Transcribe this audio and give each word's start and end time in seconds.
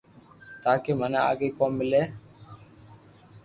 تاڪي 0.63 0.91
مني 0.99 1.19
آگي 1.31 1.49
ڪوم 1.57 1.71
ملي 1.79 2.03